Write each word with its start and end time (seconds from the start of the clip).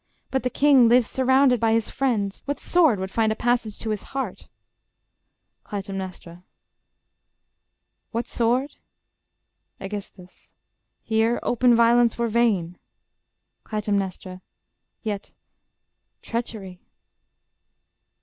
But 0.31 0.41
the 0.41 0.49
king 0.49 0.89
lives 0.89 1.07
surrounded 1.07 1.59
by 1.59 1.73
his 1.73 1.91
friends: 1.91 2.41
What 2.45 2.59
sword 2.59 2.97
would 2.99 3.11
find 3.11 3.31
a 3.31 3.35
passage 3.35 3.77
to 3.77 3.91
his 3.91 4.01
heart? 4.17 4.47
Cly. 5.63 5.83
What 8.11 8.25
sword? 8.25 8.77
Aegis. 9.79 10.55
Here 11.03 11.39
open 11.43 11.75
violence 11.75 12.17
were 12.17 12.29
vain. 12.29 12.79
Cly. 13.63 14.39
Yet,... 15.03 15.35
treachery! 16.23 16.81